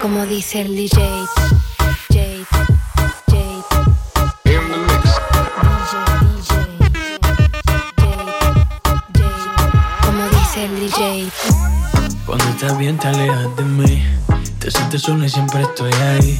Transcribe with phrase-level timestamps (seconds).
[0.00, 1.00] como dice el DJ.
[2.08, 2.46] Jade,
[3.26, 3.64] Jade.
[4.44, 5.08] In the mix.
[10.04, 11.30] Como dice el DJ.
[12.26, 14.04] Cuando estás bien te alejas de mí
[14.58, 16.38] Te sientes sola y siempre estoy ahí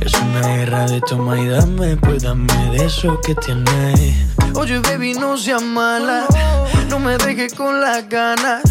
[0.00, 4.14] Es una guerra de toma y dame Pues dame de eso que tienes
[4.54, 6.26] Oye baby no seas mala
[6.90, 8.62] No me dejes con las ganas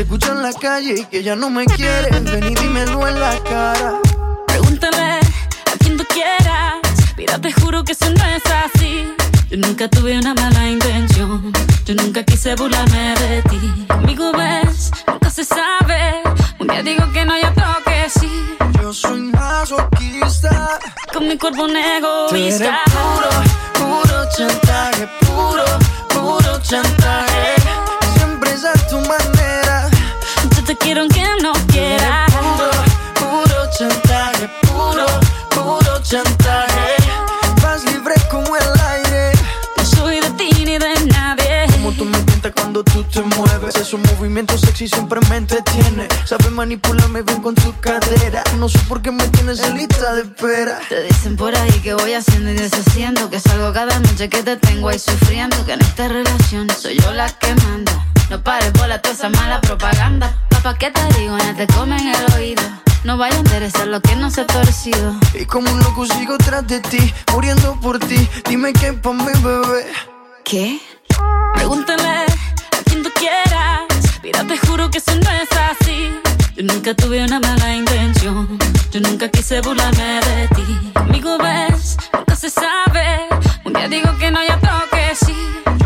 [0.00, 3.38] Se escucha en la calle que ya no me quieres Ven y dímelo en la
[3.44, 4.00] cara
[4.46, 6.76] Pregúntale a quien tú quieras.
[7.18, 9.06] Mira, te juro que eso no es así.
[9.50, 11.52] Yo nunca tuve una mala intención.
[11.84, 13.86] Yo nunca quise burlarme de ti.
[13.88, 16.22] Conmigo ves, nunca se sabe.
[16.58, 18.56] Un día digo que no, y otro que sí.
[18.80, 20.78] Yo soy masoquista
[21.12, 22.80] Con mi cuerpo un Tú eres egoísta.
[22.86, 24.69] puro, puro chantaje
[44.20, 46.06] movimientos sexy siempre me entretiene.
[46.26, 48.44] Sabes manipularme bien con tu cadera.
[48.58, 50.78] No sé por qué me tienes en lista de espera.
[50.90, 54.56] Te dicen por ahí que voy haciendo y deshaciendo Que salgo cada noche que te
[54.56, 57.92] tengo ahí sufriendo Que en esta relación soy yo la que manda
[58.28, 61.38] No pares por toda esa mala propaganda Papá, ¿qué te digo?
[61.38, 62.62] Ya te comen el oído
[63.04, 66.36] No vaya a interesar lo que no se ha torcido Y como un loco sigo
[66.36, 68.28] tras de ti, muriendo por ti.
[68.48, 69.86] Dime qué pa' mi bebé.
[70.44, 70.80] ¿Qué?
[71.54, 73.89] Pregúntale a quien tú quieras
[74.22, 76.20] Mira, te juro que eso no es así.
[76.54, 78.58] Yo nunca tuve una mala intención.
[78.90, 80.92] Yo nunca quise burlarme de ti.
[80.94, 83.28] Conmigo ves, nunca se sabe.
[83.64, 85.34] Un día digo que no, y otro que sí.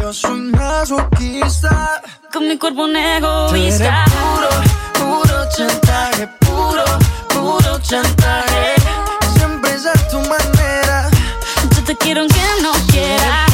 [0.01, 2.03] Yo soy masoquista.
[2.33, 4.05] Con mi cuerpo un egoísta.
[4.07, 6.85] Puro, puro chantaje, puro,
[7.29, 8.75] puro chantaje.
[9.37, 11.09] Siempre es a tu manera.
[11.77, 13.54] Yo te quiero aunque no quiera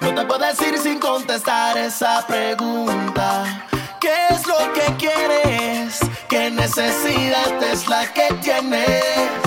[0.00, 3.66] No te puedo decir sin contestar esa pregunta.
[4.00, 5.98] ¿Qué es lo que quieres?
[6.28, 9.45] ¿Qué necesidad es la que tienes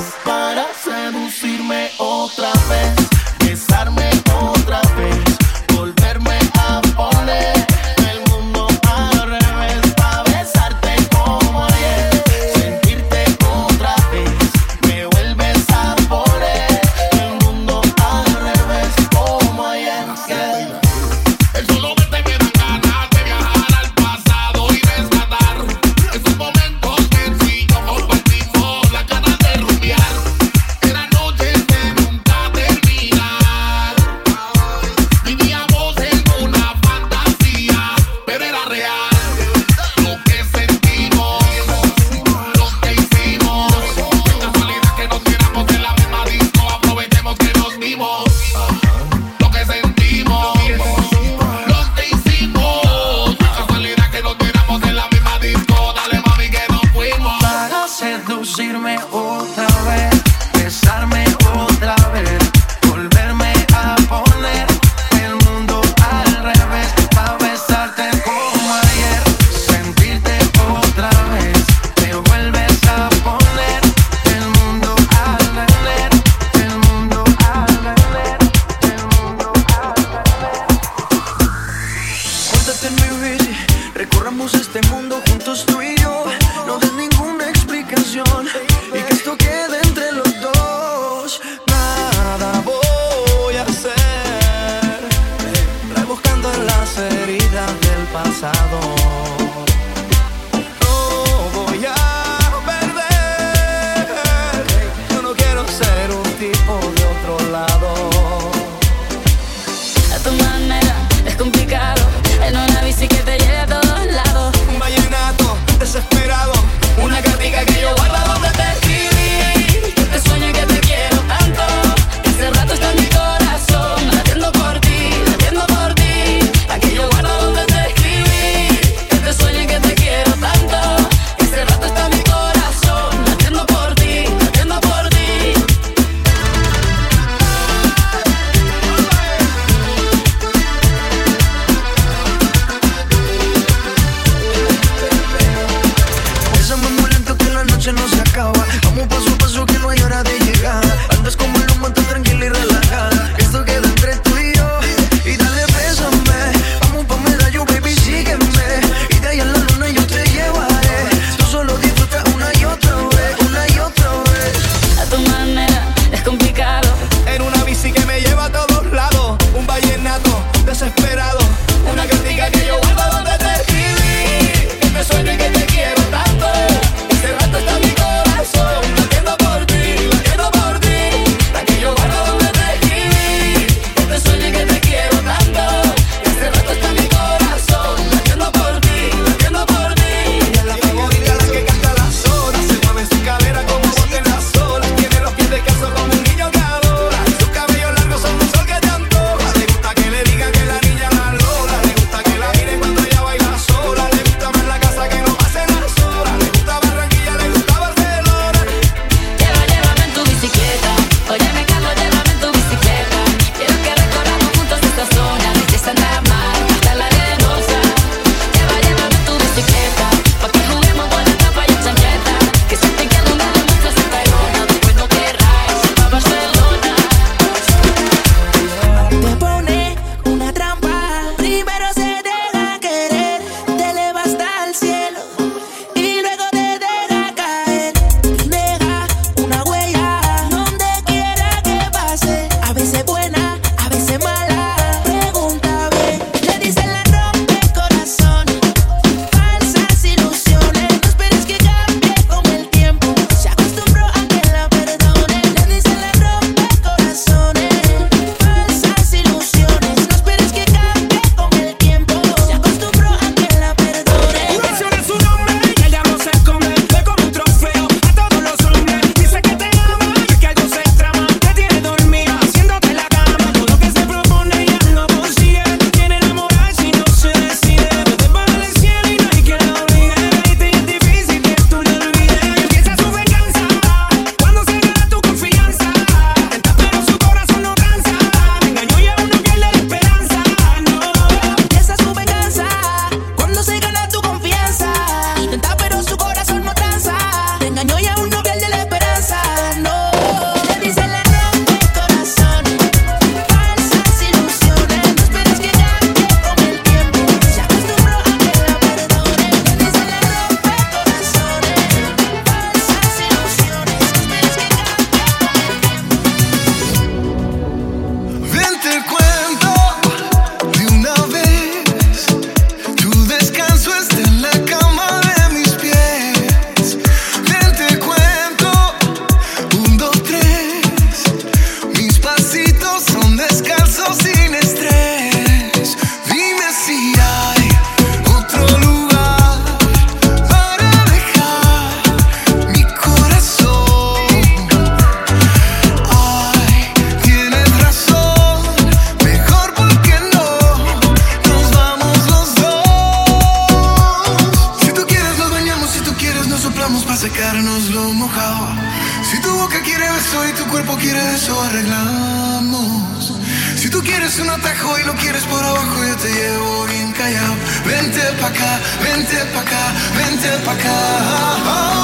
[366.21, 367.55] te llevo bien callado.
[367.85, 370.91] Vente pa' acá, vente pa' acá, vente pa' acá.
[370.91, 371.98] Ah, ah.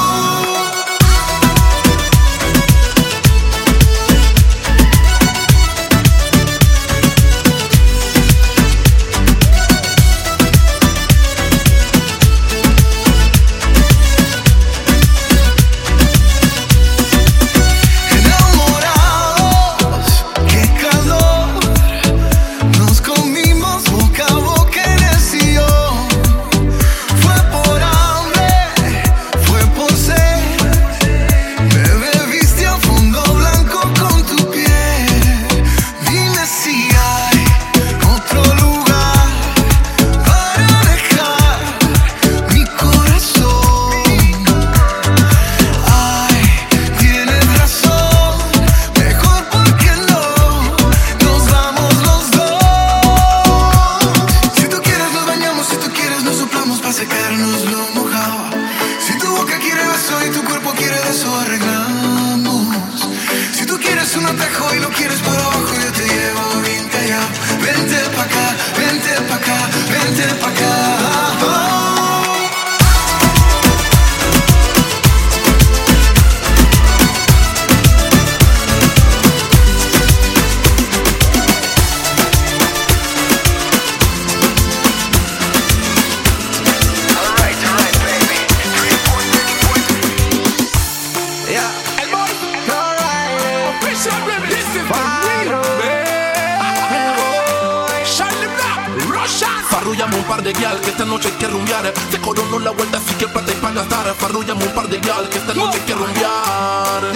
[99.76, 101.92] Farrullame un par de guial, que esta noche hay que rumbear.
[102.10, 104.14] Se coronó la vuelta, así que plata y pa' gastar.
[104.14, 107.12] Farrullame un par de guial, que esta noche hay que rumbear.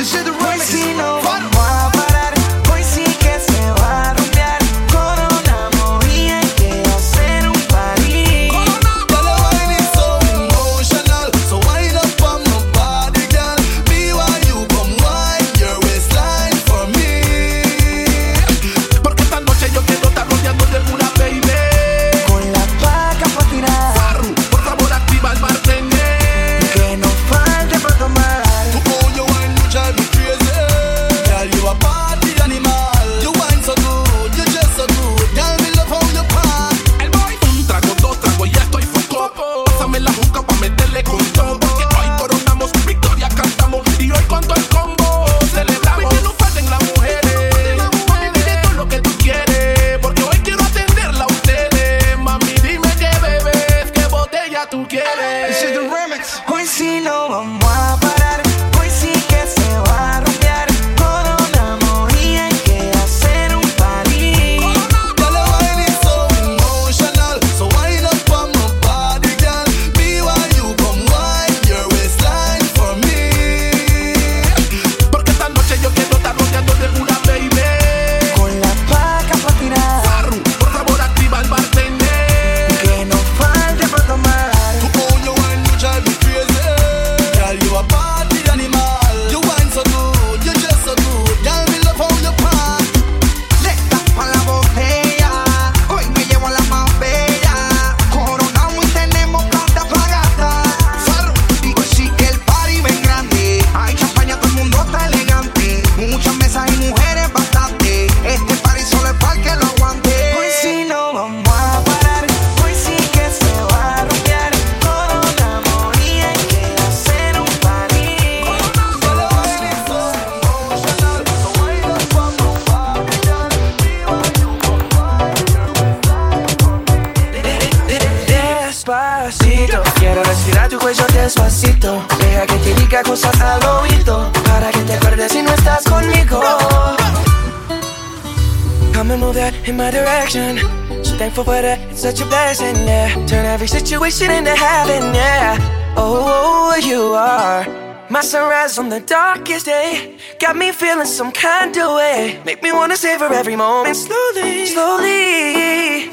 [141.21, 143.13] Thankful for that, it's such a blessing, yeah.
[143.27, 145.59] Turn every situation into heaven, yeah.
[145.95, 147.63] Oh, oh, oh, you are
[148.09, 150.17] my sunrise on the darkest day.
[150.39, 152.41] Got me feeling some kind of way.
[152.47, 156.05] Make me wanna savor every moment slowly, slowly.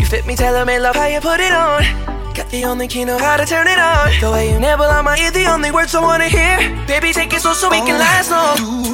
[0.00, 1.82] You fit me, tell me love how you put it on.
[2.34, 4.10] Got the only key know how to turn it on.
[4.20, 6.58] The way you nibble on my ear, the only words I wanna hear.
[6.88, 8.93] Baby, take it slow so we can last long.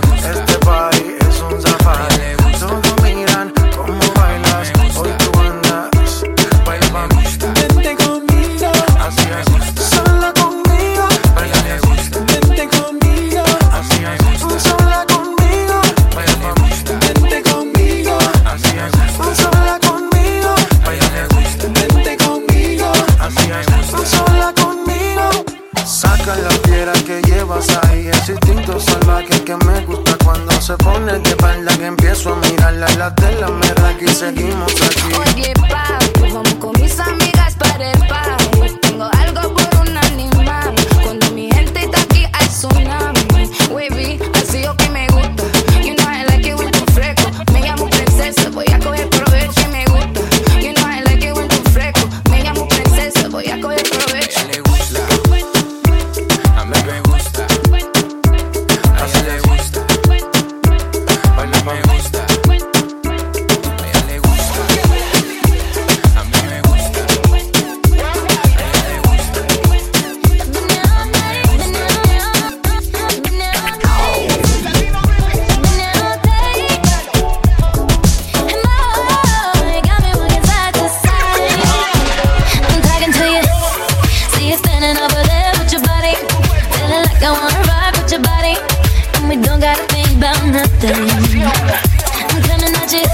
[89.31, 90.91] we don't gotta think about nothing.
[90.91, 93.05] I'm coming at you,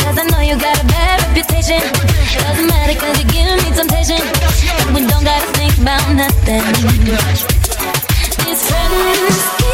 [0.00, 1.80] cause I know you got a bad reputation.
[2.40, 4.20] Doesn't matter cause you give me temptation.
[4.94, 6.62] We don't gotta think about nothing.
[8.46, 9.65] These friends.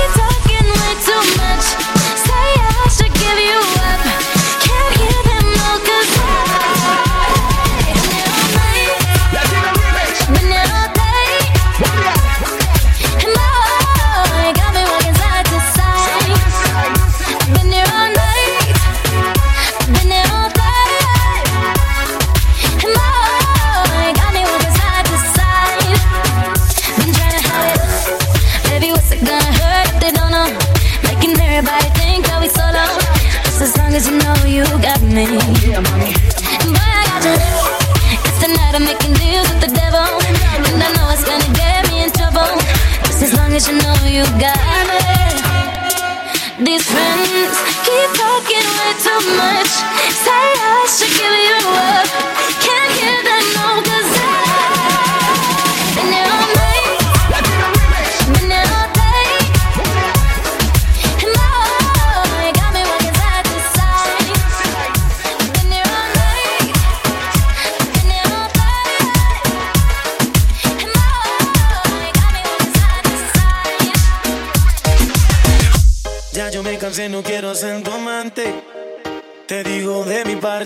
[43.68, 44.71] you know you got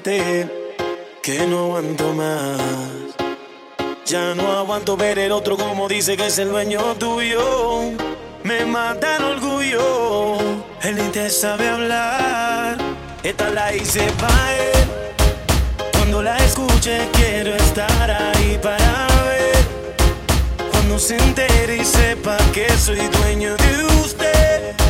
[0.03, 2.61] que no aguanto más.
[4.05, 7.93] Ya no aguanto ver el otro como dice que es el dueño tuyo.
[8.43, 10.39] Me mata el orgullo,
[10.83, 12.77] él ni te sabe hablar.
[13.23, 14.89] Esta la hice para él.
[15.93, 20.71] Cuando la escuche quiero estar ahí para ver.
[20.73, 24.86] Cuando se entere y sepa que soy dueño de usted.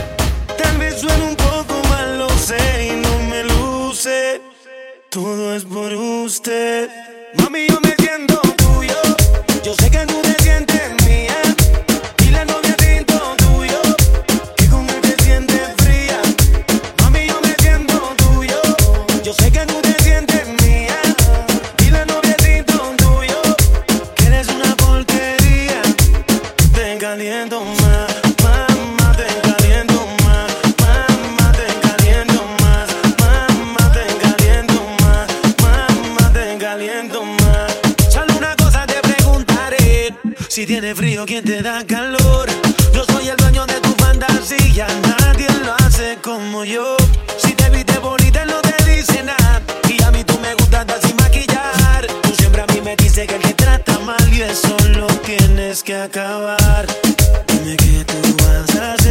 [5.16, 6.90] Todo es por usted.
[40.56, 42.48] Si tiene frío, ¿quién te da calor?
[42.94, 46.96] Yo soy el dueño de tu fantasía, nadie lo hace como yo.
[47.36, 49.60] Si te viste bonita, no te dice nada.
[49.86, 52.06] Y a mí tú me gustas así maquillar.
[52.22, 55.82] Tú siempre a mí me dices que el que trata mal y eso lo tienes
[55.82, 56.86] que acabar.
[57.48, 59.05] Dime que tú vas a hacer.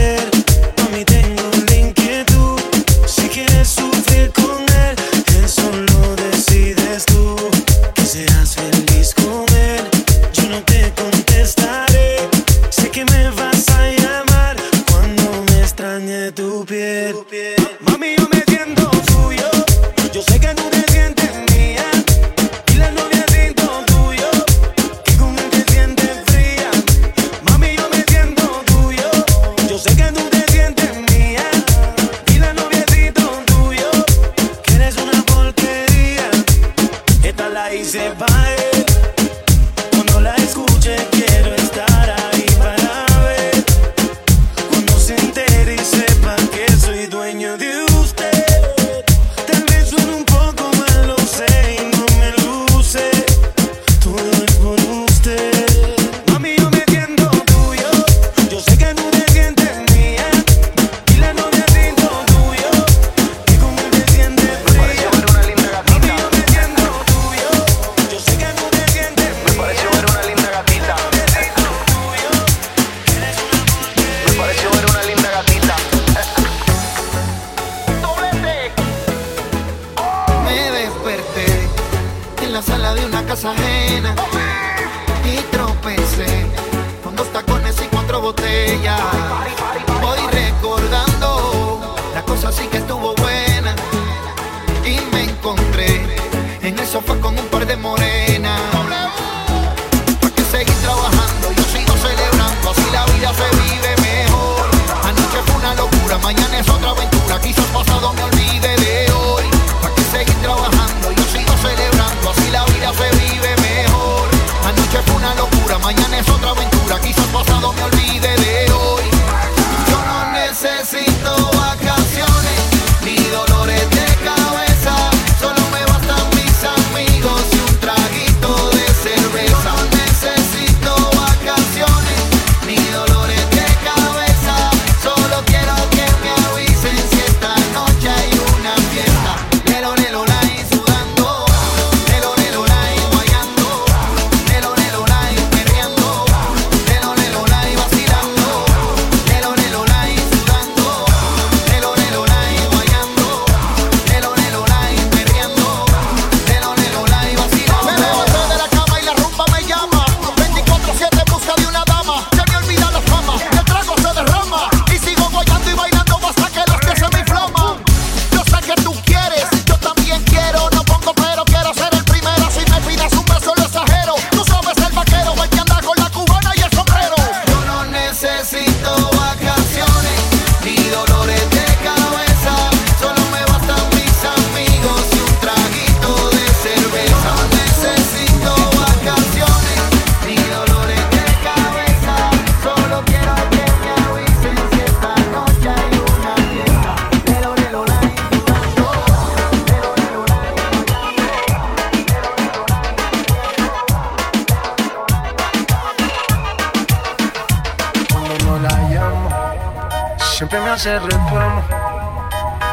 [210.77, 211.63] Se reclamo.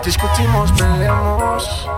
[0.04, 1.88] Discutimos, peleamos.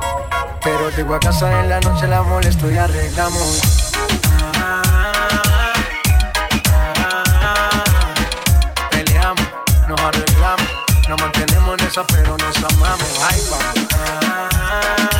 [0.62, 3.92] Pero llego a casa en la noche, la molesto y arreglamos.
[8.90, 9.48] Peleamos,
[9.88, 10.68] nos arreglamos,
[11.08, 13.20] nos mantenemos en esa, pero nos amamos.
[13.26, 15.13] Ay, vamos.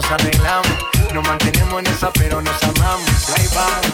[0.00, 0.68] nos arreglamos.
[1.12, 3.30] Nos mantenemos en esa, pero nos amamos.
[3.36, 3.92] Ahí vamos.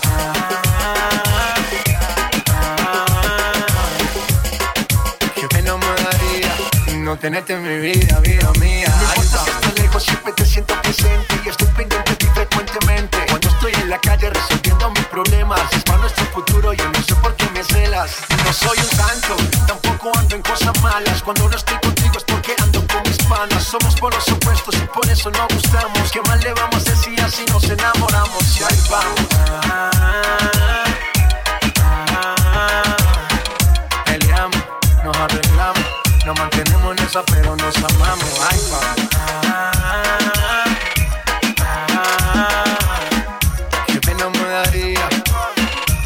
[5.34, 6.56] Qué pena me daría
[6.98, 8.92] no tenerte en mi vida, vida mía.
[9.16, 13.18] No importa que lejos, siempre te siento presente y estoy pendiente de ti frecuentemente.
[13.28, 17.02] Cuando estoy en la calle resolviendo mis problemas, es para nuestro futuro y yo no
[17.02, 18.10] sé por qué me celas.
[18.44, 21.22] No soy un santo, tampoco ando en cosas malas.
[21.22, 21.95] Cuando no estoy contigo
[23.46, 26.10] hermanos, somos por los opuestos y por eso no gustamos.
[26.12, 28.60] ¿Qué más le vamos a decir así nos enamoramos?
[28.60, 29.26] Y ahí vamos.
[35.04, 35.84] Nos arreglamos,
[36.24, 38.40] nos mantenemos en esa, pero nos amamos.
[38.50, 38.96] Ahí vamos.
[43.86, 45.08] Qué pena me daría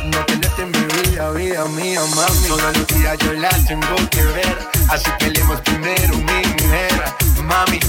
[0.05, 2.49] no tenerte en mi vida, vida mía, mami.
[2.49, 7.81] Todos los días yo la tengo que ver, así que leemos primero, mi mujer Mami,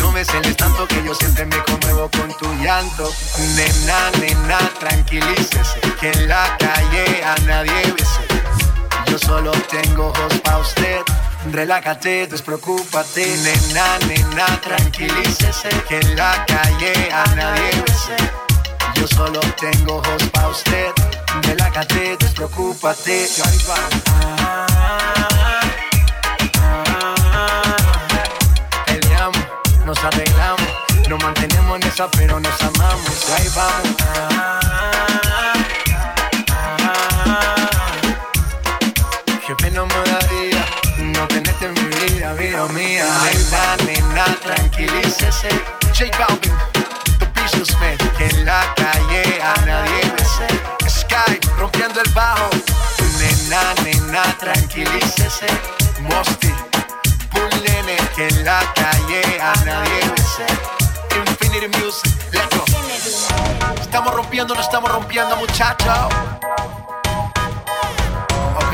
[0.00, 3.12] no me celes tanto que yo siempre me conmuevo con tu llanto.
[3.54, 8.24] Nena, nena, tranquilícese, que en la calle a nadie bese.
[9.10, 11.02] Yo solo tengo ojos pa' usted.
[11.52, 18.16] Relájate, despreocúpate, nena, nena, tranquilícese, que en la calle a nadie bese.
[18.94, 20.92] Yo solo tengo ojos pa' usted.
[21.42, 23.28] Relájate, despreocúpate.
[29.84, 30.62] Nos arreglamos,
[31.08, 33.26] nos mantenemos en esa, pero nos amamos.
[33.28, 33.96] Y ahí vamos.
[39.46, 40.64] Qué pena me daría
[40.98, 43.06] no tenerte en mi vida, vida mía.
[43.24, 45.48] Nena, nena, tranquilícese.
[45.92, 46.54] J Balvin,
[47.18, 50.12] the businessman, que en la calle a nadie.
[50.88, 52.48] Sky, rompiendo el bajo.
[53.18, 55.46] Nena, nena, tranquilícese.
[56.00, 56.52] Mosty,
[64.34, 65.96] rompiendo, no estamos rompiendo, muchachos.
[68.56, 68.72] Ok,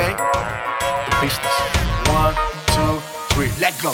[1.05, 1.53] the business.
[2.09, 2.35] One,
[2.69, 3.03] two,
[3.35, 3.93] three, let go.